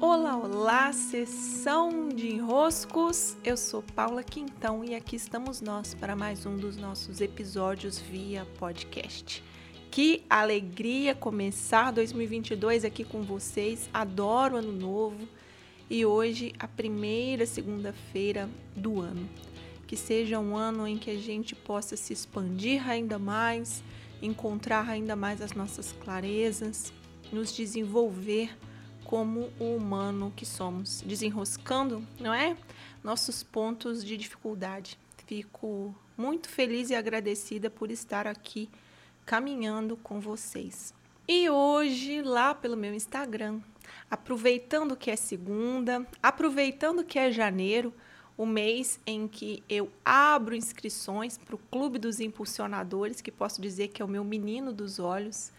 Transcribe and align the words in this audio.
Olá, 0.00 0.36
olá, 0.36 0.92
sessão 0.92 2.08
de 2.08 2.28
enroscos. 2.28 3.36
Eu 3.42 3.56
sou 3.56 3.82
Paula 3.82 4.22
Quintão 4.22 4.84
e 4.84 4.94
aqui 4.94 5.16
estamos 5.16 5.60
nós 5.60 5.92
para 5.92 6.14
mais 6.14 6.46
um 6.46 6.56
dos 6.56 6.76
nossos 6.76 7.20
episódios 7.20 7.98
via 7.98 8.46
podcast. 8.60 9.42
Que 9.90 10.22
alegria 10.30 11.16
começar 11.16 11.90
2022 11.90 12.84
aqui 12.84 13.02
com 13.02 13.22
vocês. 13.22 13.90
Adoro 13.92 14.58
ano 14.58 14.70
novo 14.70 15.26
e 15.90 16.06
hoje 16.06 16.52
a 16.60 16.68
primeira 16.68 17.44
segunda-feira 17.44 18.48
do 18.76 19.00
ano. 19.00 19.28
Que 19.84 19.96
seja 19.96 20.38
um 20.38 20.56
ano 20.56 20.86
em 20.86 20.96
que 20.96 21.10
a 21.10 21.18
gente 21.18 21.56
possa 21.56 21.96
se 21.96 22.12
expandir 22.12 22.88
ainda 22.88 23.18
mais, 23.18 23.82
encontrar 24.22 24.88
ainda 24.88 25.16
mais 25.16 25.42
as 25.42 25.54
nossas 25.54 25.90
clarezas, 25.90 26.92
nos 27.32 27.52
desenvolver 27.52 28.56
como 29.08 29.50
o 29.58 29.74
humano 29.74 30.30
que 30.36 30.44
somos, 30.44 31.00
desenroscando, 31.00 32.06
não 32.20 32.34
é? 32.34 32.54
Nossos 33.02 33.42
pontos 33.42 34.04
de 34.04 34.18
dificuldade. 34.18 34.98
Fico 35.26 35.94
muito 36.14 36.50
feliz 36.50 36.90
e 36.90 36.94
agradecida 36.94 37.70
por 37.70 37.90
estar 37.90 38.26
aqui 38.26 38.68
caminhando 39.24 39.96
com 39.96 40.20
vocês. 40.20 40.92
E 41.26 41.48
hoje, 41.48 42.20
lá 42.20 42.54
pelo 42.54 42.76
meu 42.76 42.92
Instagram, 42.92 43.60
aproveitando 44.10 44.94
que 44.94 45.10
é 45.10 45.16
segunda, 45.16 46.06
aproveitando 46.22 47.02
que 47.02 47.18
é 47.18 47.32
janeiro, 47.32 47.94
o 48.36 48.44
mês 48.44 49.00
em 49.06 49.26
que 49.26 49.62
eu 49.70 49.90
abro 50.04 50.54
inscrições 50.54 51.38
para 51.38 51.54
o 51.54 51.60
Clube 51.70 51.98
dos 51.98 52.20
Impulsionadores, 52.20 53.22
que 53.22 53.32
posso 53.32 53.58
dizer 53.58 53.88
que 53.88 54.02
é 54.02 54.04
o 54.04 54.08
meu 54.08 54.22
menino 54.22 54.70
dos 54.70 54.98
olhos 54.98 55.50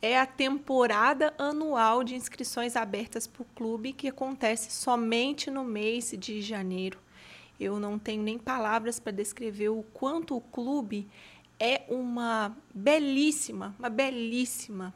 é 0.00 0.18
a 0.18 0.26
temporada 0.26 1.34
anual 1.36 2.04
de 2.04 2.14
inscrições 2.14 2.76
abertas 2.76 3.26
para 3.26 3.42
o 3.42 3.46
clube 3.54 3.92
que 3.92 4.08
acontece 4.08 4.70
somente 4.70 5.50
no 5.50 5.64
mês 5.64 6.14
de 6.16 6.40
janeiro. 6.40 6.98
Eu 7.58 7.80
não 7.80 7.98
tenho 7.98 8.22
nem 8.22 8.38
palavras 8.38 9.00
para 9.00 9.12
descrever 9.12 9.70
o 9.70 9.82
quanto 9.92 10.36
o 10.36 10.40
clube 10.40 11.08
é 11.58 11.82
uma 11.88 12.56
belíssima, 12.72 13.74
uma 13.78 13.90
belíssima 13.90 14.94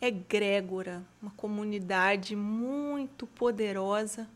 egrégora, 0.00 1.04
uma 1.22 1.30
comunidade 1.32 2.34
muito 2.34 3.24
poderosa 3.24 4.28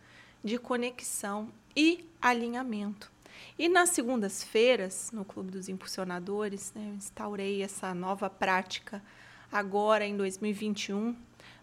de 0.45 0.59
conexão 0.59 1.49
e 1.75 2.09
alinhamento. 2.23 3.11
E 3.59 3.69
nas 3.69 3.91
segundas-feiras, 3.91 5.11
no 5.13 5.25
Clube 5.25 5.51
dos 5.51 5.69
Impulsionadores, 5.69 6.73
né, 6.73 6.89
eu 6.89 6.95
instaurei 6.95 7.63
essa 7.63 7.93
nova 7.93 8.31
prática 8.31 9.03
agora 9.51 10.05
em 10.05 10.17
2021, 10.17 11.17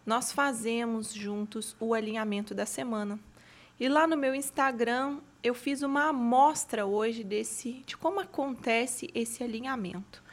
nós 0.05 0.31
fazemos 0.31 1.13
juntos 1.13 1.75
o 1.79 1.93
alinhamento 1.93 2.53
da 2.53 2.65
semana. 2.65 3.19
E 3.79 3.87
lá 3.87 4.05
no 4.05 4.17
meu 4.17 4.35
Instagram 4.35 5.19
eu 5.43 5.53
fiz 5.53 5.81
uma 5.81 6.09
amostra 6.09 6.85
hoje 6.85 7.23
desse 7.23 7.83
de 7.85 7.97
como 7.97 8.19
acontece 8.19 9.09
esse 9.13 9.43
alinhamento. 9.43 10.23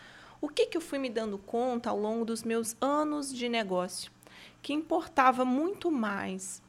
O 0.40 0.48
que, 0.48 0.66
que 0.66 0.76
eu 0.76 0.80
fui 0.80 0.98
me 0.98 1.10
dando 1.10 1.36
conta 1.36 1.90
ao 1.90 1.98
longo 1.98 2.24
dos 2.24 2.42
meus 2.42 2.76
anos 2.80 3.32
de 3.32 3.48
negócio? 3.48 4.10
Que 4.62 4.72
importava 4.72 5.44
muito 5.44 5.90
mais 5.90 6.62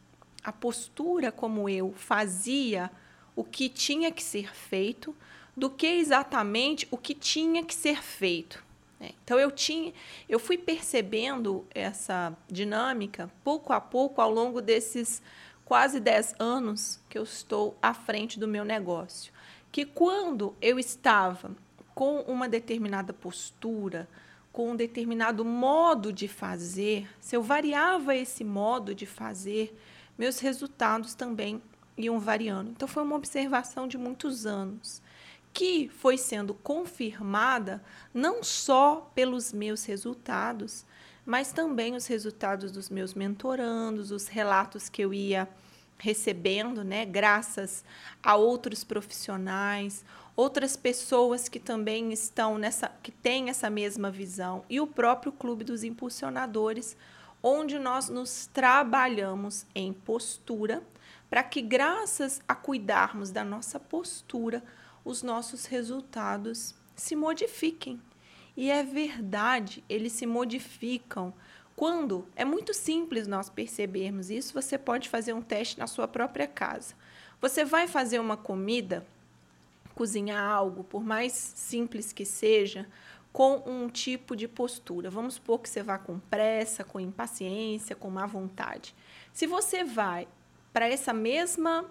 a 0.44 0.52
postura 0.52 1.32
como 1.32 1.70
eu 1.70 1.94
fazia 1.94 2.92
o 3.36 3.44
que 3.44 3.70
tinha 3.70 4.12
que 4.12 4.24
ser 4.24 4.54
feito 4.54 5.16
do 5.56 5.70
que 5.70 5.88
exatamente 5.88 6.88
o 6.92 6.98
que 6.98 7.14
tinha 7.14 7.64
que 7.64 7.74
ser 7.74 8.02
feito. 8.02 8.64
É, 9.02 9.14
então 9.24 9.40
eu 9.40 9.50
tinha, 9.50 9.92
eu 10.30 10.38
fui 10.38 10.58
percebendo 10.58 11.66
essa 11.74 12.38
dinâmica 12.48 13.32
pouco 13.44 13.74
a 13.74 13.82
pouco 13.82 14.22
ao 14.22 14.30
longo 14.30 14.62
desses 14.62 15.24
quase 15.66 16.00
10 16.00 16.36
anos 16.38 17.00
que 17.10 17.18
eu 17.18 17.24
estou 17.24 17.76
à 17.82 17.96
frente 17.96 18.40
do 18.40 18.48
meu 18.48 18.64
negócio. 18.64 19.34
Que 19.72 19.86
quando 19.86 20.56
eu 20.62 20.78
estava 20.78 21.52
com 21.96 22.22
uma 22.22 22.48
determinada 22.48 23.12
postura, 23.12 24.08
com 24.52 24.72
um 24.72 24.76
determinado 24.76 25.44
modo 25.44 26.14
de 26.14 26.28
fazer, 26.28 27.10
se 27.20 27.36
eu 27.36 27.42
variava 27.42 28.16
esse 28.16 28.44
modo 28.44 28.94
de 28.94 29.06
fazer, 29.08 29.76
meus 30.18 30.40
resultados 30.40 31.16
também 31.16 31.62
iam 31.98 32.20
variando. 32.20 32.70
Então 32.72 32.88
foi 32.88 33.02
uma 33.02 33.16
observação 33.16 33.88
de 33.88 33.98
muitos 33.98 34.46
anos 34.46 35.02
que 35.54 35.90
foi 35.90 36.18
sendo 36.18 36.54
confirmada 36.54 37.84
não 38.14 38.44
só 38.44 39.12
pelos 39.14 39.52
meus 39.52 39.86
resultados, 39.86 40.86
mas 41.26 41.52
também 41.52 41.96
os 41.96 42.08
resultados 42.08 42.72
dos 42.72 42.90
meus 42.90 43.14
mentorandos, 43.14 44.12
os 44.12 44.28
relatos 44.28 44.90
que 44.90 45.04
eu 45.04 45.14
ia 45.14 45.48
recebendo, 45.98 46.84
né, 46.84 47.06
graças 47.06 47.86
a 48.24 48.36
outros 48.36 48.84
profissionais, 48.84 50.04
outras 50.36 50.76
pessoas 50.76 51.48
que 51.48 51.60
também 51.60 52.12
estão 52.12 52.58
nessa 52.58 52.90
que 53.04 53.12
têm 53.12 53.50
essa 53.50 53.70
mesma 53.70 54.10
visão 54.10 54.64
e 54.68 54.80
o 54.80 54.88
próprio 54.88 55.32
clube 55.32 55.64
dos 55.64 55.84
impulsionadores, 55.84 56.98
onde 57.44 57.78
nós 57.78 58.10
nos 58.10 58.48
trabalhamos 58.48 59.66
em 59.76 59.94
postura, 59.94 60.82
para 61.30 61.44
que 61.44 61.62
graças 61.62 62.42
a 62.48 62.56
cuidarmos 62.56 63.30
da 63.30 63.44
nossa 63.44 63.80
postura, 63.80 64.64
os 65.04 65.24
nossos 65.24 65.66
resultados 65.66 66.76
se 66.96 67.16
modifiquem. 67.16 68.00
E 68.56 68.70
é 68.70 68.84
verdade, 68.84 69.84
eles 69.90 70.14
se 70.14 70.26
modificam. 70.26 71.34
Quando? 71.76 72.28
É 72.36 72.46
muito 72.46 72.74
simples 72.74 73.28
nós 73.28 73.50
percebermos 73.50 74.30
isso. 74.30 74.54
Você 74.54 74.78
pode 74.78 75.10
fazer 75.10 75.34
um 75.34 75.42
teste 75.42 75.80
na 75.80 75.88
sua 75.88 76.08
própria 76.08 76.48
casa. 76.48 76.94
Você 77.40 77.66
vai 77.66 77.88
fazer 77.88 78.20
uma 78.20 78.38
comida, 78.38 79.06
cozinhar 79.96 80.44
algo, 80.44 80.84
por 80.84 81.04
mais 81.04 81.32
simples 81.32 82.14
que 82.14 82.26
seja, 82.26 82.88
com 83.34 83.64
um 83.66 83.88
tipo 83.90 84.36
de 84.36 84.48
postura. 84.48 85.10
Vamos 85.10 85.36
supor 85.36 85.60
que 85.60 85.70
você 85.70 85.82
vá 85.82 85.98
com 85.98 86.20
pressa, 86.20 86.84
com 86.84 87.00
impaciência, 87.00 87.96
com 87.96 88.10
má 88.10 88.26
vontade. 88.26 88.94
Se 89.34 89.48
você 89.48 89.84
vai 89.84 90.28
para 90.74 90.88
essa 90.88 91.14
mesma 91.14 91.90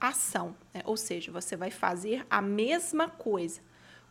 ação, 0.00 0.54
né? 0.72 0.82
ou 0.84 0.96
seja, 0.96 1.30
você 1.32 1.56
vai 1.56 1.70
fazer 1.70 2.26
a 2.28 2.42
mesma 2.42 3.08
coisa 3.08 3.60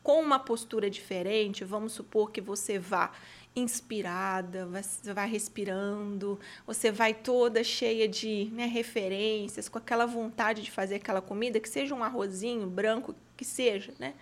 com 0.03 0.21
uma 0.21 0.37
postura 0.37 0.89
diferente. 0.89 1.63
Vamos 1.63 1.93
supor 1.93 2.31
que 2.31 2.41
você 2.41 2.77
vá 2.77 3.11
inspirada, 3.55 4.65
você 4.65 5.13
vai 5.13 5.29
respirando, 5.29 6.39
você 6.65 6.91
vai 6.91 7.13
toda 7.13 7.63
cheia 7.63 8.07
de 8.07 8.49
né, 8.51 8.65
referências, 8.65 9.69
com 9.69 9.77
aquela 9.77 10.05
vontade 10.05 10.61
de 10.61 10.71
fazer 10.71 10.95
aquela 10.95 11.21
comida, 11.21 11.59
que 11.59 11.69
seja 11.69 11.93
um 11.93 12.03
arrozinho 12.03 12.67
branco, 12.67 13.15
que 13.37 13.45
seja, 13.45 13.93
né? 13.99 14.13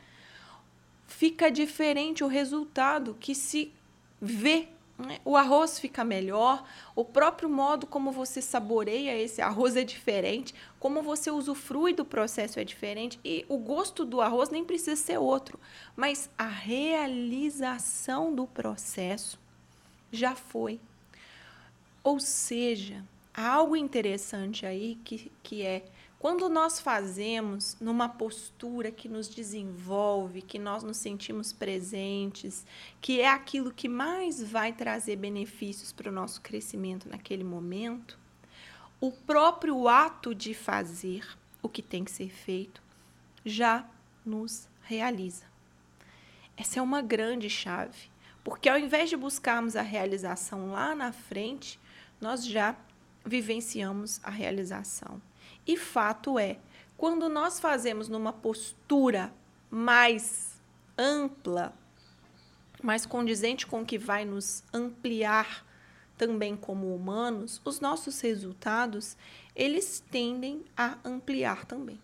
Fica 1.07 1.49
diferente 1.49 2.23
o 2.23 2.27
resultado 2.27 3.15
que 3.19 3.33
se 3.33 3.73
vê? 4.21 4.67
O 5.23 5.35
arroz 5.37 5.79
fica 5.79 6.03
melhor, 6.03 6.63
o 6.95 7.03
próprio 7.03 7.49
modo 7.49 7.87
como 7.87 8.11
você 8.11 8.41
saboreia 8.41 9.17
esse 9.17 9.41
arroz 9.41 9.75
é 9.75 9.83
diferente, 9.83 10.53
como 10.79 11.01
você 11.01 11.31
usufrui 11.31 11.93
do 11.93 12.05
processo 12.05 12.59
é 12.59 12.63
diferente 12.63 13.19
e 13.23 13.45
o 13.47 13.57
gosto 13.57 14.05
do 14.05 14.21
arroz 14.21 14.49
nem 14.49 14.63
precisa 14.63 14.95
ser 14.95 15.17
outro, 15.17 15.59
mas 15.95 16.29
a 16.37 16.47
realização 16.47 18.33
do 18.33 18.45
processo 18.47 19.39
já 20.11 20.35
foi. 20.35 20.79
Ou 22.03 22.19
seja, 22.19 23.03
há 23.33 23.49
algo 23.49 23.75
interessante 23.75 24.65
aí 24.65 24.95
que, 25.03 25.31
que 25.41 25.63
é 25.63 25.85
quando 26.21 26.47
nós 26.49 26.79
fazemos 26.79 27.75
numa 27.81 28.07
postura 28.07 28.91
que 28.91 29.09
nos 29.09 29.27
desenvolve, 29.27 30.43
que 30.43 30.59
nós 30.59 30.83
nos 30.83 30.97
sentimos 30.97 31.51
presentes, 31.51 32.63
que 33.01 33.19
é 33.19 33.27
aquilo 33.27 33.71
que 33.71 33.89
mais 33.89 34.39
vai 34.43 34.71
trazer 34.71 35.15
benefícios 35.15 35.91
para 35.91 36.09
o 36.09 36.13
nosso 36.13 36.39
crescimento 36.41 37.09
naquele 37.09 37.43
momento, 37.43 38.19
o 38.99 39.11
próprio 39.11 39.87
ato 39.87 40.35
de 40.35 40.53
fazer 40.53 41.27
o 41.59 41.67
que 41.67 41.81
tem 41.81 42.03
que 42.03 42.11
ser 42.11 42.29
feito 42.29 42.83
já 43.43 43.83
nos 44.23 44.67
realiza. 44.83 45.45
Essa 46.55 46.79
é 46.79 46.83
uma 46.83 47.01
grande 47.01 47.49
chave, 47.49 48.11
porque 48.43 48.69
ao 48.69 48.77
invés 48.77 49.09
de 49.09 49.17
buscarmos 49.17 49.75
a 49.75 49.81
realização 49.81 50.71
lá 50.71 50.93
na 50.93 51.11
frente, 51.11 51.79
nós 52.21 52.45
já 52.45 52.75
vivenciamos 53.25 54.19
a 54.23 54.29
realização. 54.29 55.21
E 55.65 55.77
fato 55.77 56.39
é, 56.39 56.57
quando 56.97 57.29
nós 57.29 57.59
fazemos 57.59 58.07
numa 58.07 58.33
postura 58.33 59.33
mais 59.69 60.61
ampla, 60.97 61.73
mais 62.81 63.05
condizente 63.05 63.65
com 63.65 63.81
o 63.81 63.85
que 63.85 63.97
vai 63.97 64.25
nos 64.25 64.63
ampliar 64.73 65.65
também 66.17 66.55
como 66.55 66.93
humanos, 66.93 67.59
os 67.65 67.79
nossos 67.79 68.21
resultados, 68.21 69.17
eles 69.55 70.03
tendem 70.11 70.63
a 70.77 70.97
ampliar 71.03 71.65
também. 71.65 71.99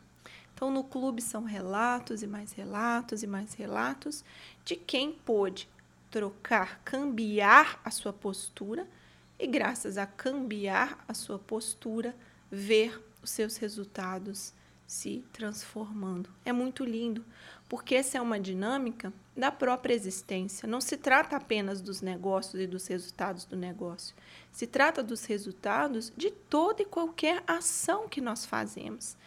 Então, 0.54 0.72
no 0.72 0.84
clube 0.84 1.22
são 1.22 1.44
relatos 1.44 2.24
e 2.24 2.28
mais 2.28 2.52
relatos 2.52 3.22
e 3.22 3.28
mais 3.28 3.54
relatos 3.54 4.26
de 4.66 4.76
quem 4.76 5.12
pôde 5.12 5.70
trocar, 6.10 6.82
cambiar 6.84 7.80
a 7.86 7.92
sua 7.92 8.12
postura 8.12 8.88
e, 9.40 9.46
graças 9.46 9.98
a 9.98 10.06
cambiar 10.06 11.04
a 11.08 11.14
sua 11.14 11.38
postura, 11.38 12.16
ver 12.50 13.02
os 13.22 13.30
seus 13.30 13.58
resultados 13.58 14.54
se 14.88 15.24
transformando. 15.34 16.30
É 16.46 16.54
muito 16.54 16.86
lindo, 16.86 17.24
porque 17.68 17.96
essa 17.96 18.18
é 18.18 18.22
uma 18.22 18.40
dinâmica 18.40 19.12
da 19.36 19.52
própria 19.52 19.94
existência. 19.94 20.68
Não 20.68 20.80
se 20.80 20.96
trata 20.96 21.36
apenas 21.36 21.82
dos 21.82 22.02
negócios 22.02 22.62
e 22.62 22.66
dos 22.66 22.88
resultados 22.88 23.44
do 23.44 23.58
negócio. 23.58 24.16
Se 24.52 24.66
trata 24.66 25.04
dos 25.04 25.26
resultados 25.26 26.12
de 26.16 26.32
toda 26.32 26.82
e 26.82 26.86
qualquer 26.86 27.44
ação 27.46 28.08
que 28.08 28.22
nós 28.22 28.46
fazemos. 28.46 29.18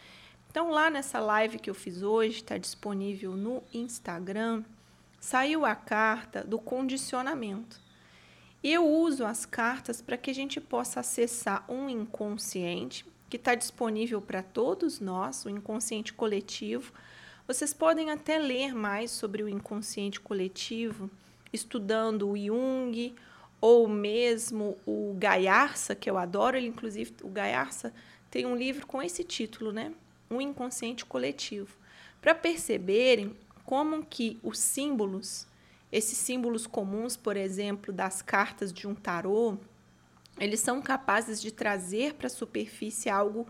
Então, 0.49 0.71
lá 0.71 0.89
nessa 0.89 1.19
live 1.19 1.59
que 1.59 1.69
eu 1.69 1.75
fiz 1.75 2.01
hoje, 2.01 2.37
está 2.37 2.57
disponível 2.57 3.37
no 3.37 3.63
Instagram, 3.73 4.63
saiu 5.19 5.63
a 5.63 5.75
carta 5.75 6.43
do 6.43 6.59
condicionamento. 6.59 7.79
Eu 8.63 8.87
uso 8.87 9.25
as 9.25 9.45
cartas 9.45 10.01
para 10.01 10.17
que 10.17 10.29
a 10.29 10.35
gente 10.35 10.61
possa 10.61 10.99
acessar 10.99 11.65
um 11.67 11.89
inconsciente 11.89 13.05
que 13.29 13.37
está 13.37 13.55
disponível 13.55 14.21
para 14.21 14.43
todos 14.43 14.99
nós, 14.99 15.45
o 15.45 15.49
inconsciente 15.49 16.13
coletivo. 16.13 16.93
Vocês 17.47 17.73
podem 17.73 18.11
até 18.11 18.37
ler 18.37 18.75
mais 18.75 19.09
sobre 19.09 19.41
o 19.41 19.49
inconsciente 19.49 20.19
coletivo 20.19 21.09
estudando 21.51 22.29
o 22.29 22.37
Jung 22.37 23.15
ou 23.59 23.87
mesmo 23.87 24.77
o 24.85 25.15
Gaiarsa, 25.17 25.95
que 25.95 26.09
eu 26.09 26.17
adoro, 26.17 26.57
ele 26.57 26.67
inclusive 26.67 27.13
o 27.23 27.29
Gaiarsa 27.29 27.93
tem 28.29 28.45
um 28.45 28.55
livro 28.55 28.87
com 28.87 29.01
esse 29.01 29.23
título, 29.23 29.71
né? 29.71 29.91
O 30.29 30.41
inconsciente 30.41 31.05
coletivo, 31.05 31.75
para 32.21 32.33
perceberem 32.33 33.35
como 33.65 34.05
que 34.05 34.39
os 34.41 34.57
símbolos, 34.57 35.45
esses 35.91 36.17
símbolos 36.17 36.65
comuns, 36.65 37.17
por 37.17 37.35
exemplo, 37.35 37.91
das 37.91 38.21
cartas 38.21 38.71
de 38.71 38.87
um 38.87 38.95
tarô, 38.95 39.57
eles 40.39 40.59
são 40.59 40.81
capazes 40.81 41.41
de 41.41 41.51
trazer 41.51 42.13
para 42.13 42.27
a 42.27 42.29
superfície 42.29 43.09
algo 43.09 43.45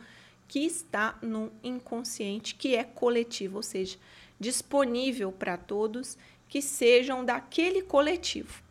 que 0.47 0.65
está 0.65 1.17
no 1.21 1.51
inconsciente, 1.63 2.55
que 2.55 2.75
é 2.75 2.83
coletivo, 2.83 3.57
ou 3.57 3.63
seja, 3.63 3.97
disponível 4.39 5.31
para 5.31 5.55
todos 5.55 6.17
que 6.49 6.61
sejam 6.61 7.23
daquele 7.23 7.81
coletivo. 7.81 8.61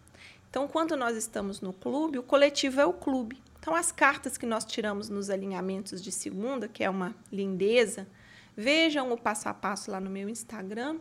Então, 0.50 0.66
quando 0.66 0.96
nós 0.96 1.16
estamos 1.16 1.60
no 1.60 1.72
clube, 1.72 2.18
o 2.18 2.22
coletivo 2.22 2.80
é 2.80 2.84
o 2.84 2.92
clube. 2.92 3.40
Então, 3.60 3.74
as 3.74 3.92
cartas 3.92 4.36
que 4.36 4.44
nós 4.44 4.64
tiramos 4.64 5.08
nos 5.08 5.30
alinhamentos 5.30 6.02
de 6.02 6.10
segunda, 6.10 6.66
que 6.66 6.82
é 6.82 6.90
uma 6.90 7.14
lindeza, 7.32 8.06
vejam 8.56 9.12
o 9.12 9.16
passo 9.16 9.48
a 9.48 9.54
passo 9.54 9.90
lá 9.90 10.00
no 10.00 10.10
meu 10.10 10.28
Instagram, 10.28 10.98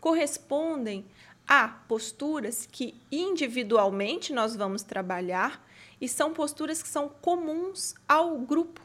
correspondem 0.00 1.06
a 1.48 1.66
posturas 1.66 2.68
que 2.70 2.94
individualmente 3.10 4.34
nós 4.34 4.54
vamos 4.54 4.82
trabalhar 4.82 5.66
e 5.98 6.06
são 6.06 6.34
posturas 6.34 6.82
que 6.82 6.88
são 6.88 7.08
comuns 7.08 7.94
ao 8.06 8.38
grupo. 8.38 8.82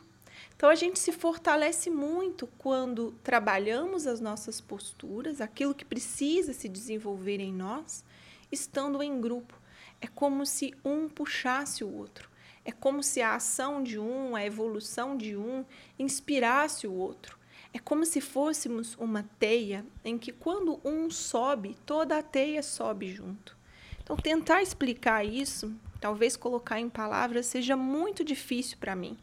Então 0.56 0.69
a 0.69 0.75
gente 0.75 0.98
se 0.98 1.12
fortalece 1.12 1.89
muito 1.89 2.48
quando 2.57 3.12
trabalhamos 3.21 4.07
as 4.07 4.21
nossas 4.21 4.62
posturas, 4.62 5.42
aquilo 5.42 5.75
que 5.75 5.83
precisa 5.83 6.54
se 6.54 6.69
desenvolver 6.69 7.42
em 7.42 7.51
nós, 7.51 8.01
estando 8.50 9.04
em 9.04 9.19
grupo. 9.19 9.60
É 10.00 10.07
como 10.07 10.45
se 10.45 10.74
um 10.86 11.10
puxasse 11.10 11.83
o 11.83 11.94
outro. 11.94 12.30
É 12.63 12.71
como 12.71 13.04
se 13.04 13.21
a 13.21 13.36
ação 13.36 13.83
de 13.83 14.00
um, 14.00 14.38
a 14.38 14.45
evolução 14.45 15.18
de 15.18 15.36
um, 15.36 15.65
inspirasse 16.00 16.88
o 16.88 16.94
outro. 16.94 17.38
É 17.74 17.80
como 17.80 18.06
se 18.06 18.22
fôssemos 18.22 18.96
uma 19.00 19.24
teia 19.40 19.86
em 20.06 20.18
que, 20.18 20.31
quando 20.31 20.80
um 20.86 21.10
sobe, 21.10 21.75
toda 21.86 22.18
a 22.18 22.24
teia 22.24 22.62
sobe 22.62 23.12
junto. 23.12 23.58
Então, 24.02 24.16
tentar 24.16 24.62
explicar 24.62 25.25
isso 25.25 25.74
Talvez 26.04 26.36
colocar 26.36 26.81
em 26.81 26.90
palavras 26.90 27.46
seja 27.46 27.78
muito 27.78 28.25
difícil 28.25 28.75
para 28.78 28.94
mim, 28.94 29.18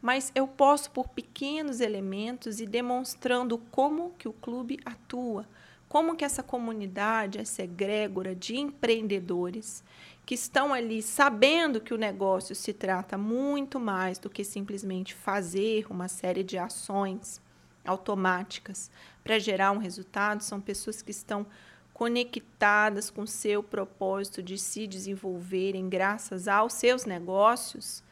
mas 0.00 0.30
eu 0.32 0.46
posso 0.46 0.88
por 0.92 1.08
pequenos 1.08 1.80
elementos 1.80 2.60
e 2.60 2.66
demonstrando 2.66 3.58
como 3.72 4.14
que 4.16 4.28
o 4.28 4.32
clube 4.32 4.78
atua, 4.84 5.44
como 5.88 6.14
que 6.14 6.24
essa 6.24 6.40
comunidade, 6.40 7.40
essa 7.40 7.64
egrégora 7.64 8.32
de 8.32 8.56
empreendedores 8.56 9.82
que 10.24 10.36
estão 10.36 10.72
ali 10.72 11.02
sabendo 11.02 11.80
que 11.80 11.92
o 11.92 11.98
negócio 11.98 12.54
se 12.54 12.72
trata 12.72 13.18
muito 13.18 13.80
mais 13.80 14.16
do 14.16 14.30
que 14.30 14.44
simplesmente 14.44 15.14
fazer 15.14 15.84
uma 15.90 16.06
série 16.06 16.44
de 16.44 16.56
ações 16.56 17.40
automáticas 17.90 18.90
para 19.22 19.38
gerar 19.38 19.72
um 19.72 19.78
resultado, 19.78 20.42
são 20.42 20.60
pessoas 20.60 21.02
que 21.02 21.10
estão 21.10 21.46
conectadas 21.92 23.10
com 23.10 23.26
seu 23.26 23.62
propósito 23.62 24.42
de 24.42 24.56
se 24.56 24.86
desenvolverem 24.86 25.88
graças 25.88 26.48
aos 26.48 26.72
seus 26.72 27.04
negócios, 27.04 28.02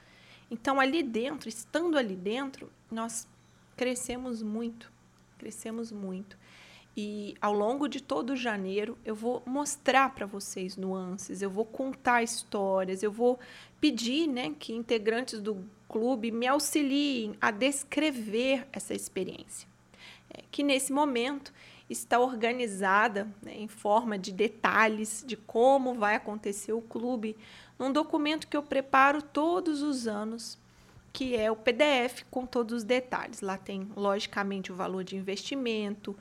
então 0.50 0.78
ali 0.78 1.02
dentro, 1.02 1.48
estando 1.48 1.96
ali 1.96 2.14
dentro, 2.14 2.70
nós 2.90 3.26
crescemos 3.76 4.42
muito, 4.42 4.92
crescemos 5.38 5.90
muito. 5.90 6.36
E 7.00 7.36
ao 7.40 7.52
longo 7.52 7.88
de 7.88 8.02
todo 8.02 8.34
janeiro 8.34 8.98
eu 9.04 9.14
vou 9.14 9.40
mostrar 9.46 10.12
para 10.12 10.26
vocês 10.26 10.76
nuances, 10.76 11.40
eu 11.40 11.48
vou 11.48 11.64
contar 11.64 12.24
histórias, 12.24 13.04
eu 13.04 13.12
vou 13.12 13.38
pedir 13.80 14.26
né, 14.26 14.52
que 14.58 14.72
integrantes 14.72 15.40
do 15.40 15.64
clube 15.88 16.32
me 16.32 16.44
auxiliem 16.44 17.36
a 17.40 17.52
descrever 17.52 18.66
essa 18.72 18.94
experiência. 18.94 19.68
É, 20.28 20.42
que 20.50 20.64
nesse 20.64 20.92
momento 20.92 21.54
está 21.88 22.18
organizada 22.18 23.28
né, 23.40 23.54
em 23.56 23.68
forma 23.68 24.18
de 24.18 24.32
detalhes 24.32 25.22
de 25.24 25.36
como 25.36 25.94
vai 25.94 26.16
acontecer 26.16 26.72
o 26.72 26.82
clube, 26.82 27.36
num 27.78 27.92
documento 27.92 28.48
que 28.48 28.56
eu 28.56 28.62
preparo 28.64 29.22
todos 29.22 29.82
os 29.82 30.08
anos, 30.08 30.58
que 31.12 31.36
é 31.36 31.48
o 31.48 31.54
PDF 31.54 32.24
com 32.28 32.44
todos 32.44 32.78
os 32.78 32.82
detalhes. 32.82 33.40
Lá 33.40 33.56
tem, 33.56 33.88
logicamente, 33.94 34.72
o 34.72 34.74
valor 34.74 35.04
de 35.04 35.14
investimento, 35.14 36.16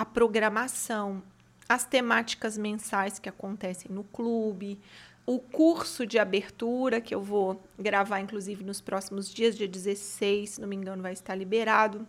a 0.00 0.04
programação, 0.06 1.22
as 1.68 1.84
temáticas 1.84 2.56
mensais 2.56 3.18
que 3.18 3.28
acontecem 3.28 3.92
no 3.92 4.02
clube, 4.02 4.80
o 5.26 5.38
curso 5.38 6.06
de 6.06 6.18
abertura, 6.18 7.02
que 7.02 7.14
eu 7.14 7.22
vou 7.22 7.62
gravar, 7.78 8.18
inclusive, 8.18 8.64
nos 8.64 8.80
próximos 8.80 9.32
dias, 9.32 9.54
dia 9.54 9.68
16, 9.68 10.50
se 10.50 10.60
não 10.62 10.66
me 10.66 10.74
engano, 10.74 11.02
vai 11.02 11.12
estar 11.12 11.34
liberado 11.34 12.06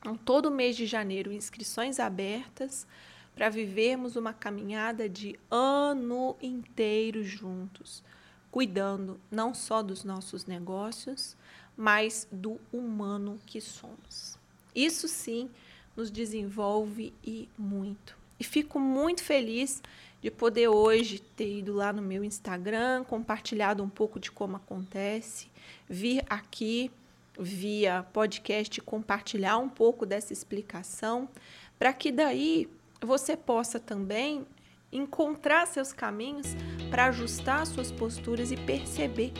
então, 0.00 0.16
todo 0.16 0.48
mês 0.48 0.76
de 0.76 0.86
janeiro, 0.86 1.32
inscrições 1.32 1.98
abertas 1.98 2.86
para 3.34 3.48
vivermos 3.48 4.14
uma 4.14 4.32
caminhada 4.32 5.08
de 5.08 5.36
ano 5.50 6.36
inteiro 6.40 7.24
juntos, 7.24 8.02
cuidando 8.48 9.20
não 9.28 9.52
só 9.52 9.82
dos 9.82 10.04
nossos 10.04 10.46
negócios, 10.46 11.36
mas 11.76 12.28
do 12.30 12.60
humano 12.72 13.40
que 13.44 13.60
somos. 13.60 14.38
Isso 14.72 15.08
sim 15.08 15.50
nos 15.98 16.12
desenvolve 16.12 17.12
e 17.24 17.48
muito. 17.58 18.16
E 18.38 18.44
fico 18.44 18.78
muito 18.78 19.20
feliz 19.20 19.82
de 20.22 20.30
poder 20.30 20.68
hoje 20.68 21.18
ter 21.18 21.58
ido 21.58 21.74
lá 21.74 21.92
no 21.92 22.00
meu 22.00 22.22
Instagram, 22.22 23.02
compartilhado 23.02 23.82
um 23.82 23.88
pouco 23.88 24.20
de 24.20 24.30
como 24.30 24.54
acontece, 24.54 25.48
vir 25.88 26.24
aqui 26.30 26.88
via 27.36 28.06
podcast 28.12 28.80
compartilhar 28.80 29.58
um 29.58 29.68
pouco 29.68 30.06
dessa 30.06 30.32
explicação, 30.32 31.28
para 31.76 31.92
que 31.92 32.12
daí 32.12 32.68
você 33.00 33.36
possa 33.36 33.80
também 33.80 34.46
encontrar 34.92 35.66
seus 35.66 35.92
caminhos 35.92 36.46
para 36.90 37.06
ajustar 37.06 37.66
suas 37.66 37.90
posturas 37.90 38.52
e 38.52 38.56
perceber 38.56 39.32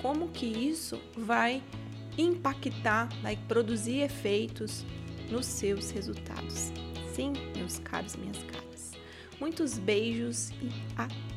como 0.00 0.28
que 0.28 0.46
isso 0.46 1.00
vai 1.16 1.60
impactar, 2.16 3.08
vai 3.20 3.36
produzir 3.48 3.98
efeitos 3.98 4.84
nos 5.30 5.46
seus 5.46 5.90
resultados. 5.90 6.72
Sim, 7.14 7.32
meus 7.56 7.78
caros, 7.80 8.16
minhas 8.16 8.38
caras. 8.44 8.92
Muitos 9.40 9.78
beijos 9.78 10.50
e 10.62 10.70
até 10.96 11.27